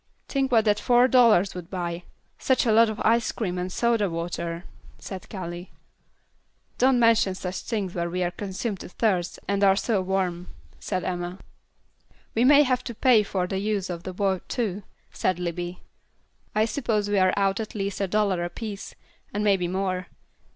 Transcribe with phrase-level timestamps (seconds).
[0.27, 2.05] Think what that four dollars would buy:
[2.39, 4.65] such a lot of ice cream and soda water,"
[4.97, 5.69] said Callie.
[6.79, 10.47] "Don't mention such things when we are consumed with thirst, and are so warm,"
[10.79, 11.37] said Emma.
[12.33, 15.81] "We may have to pay for the use of the boat, too," said Libbie.
[16.55, 18.95] "I suppose we are out at least a dollar apiece,
[19.31, 20.07] and maybe more.